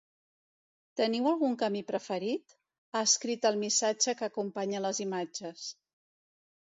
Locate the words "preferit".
1.91-2.55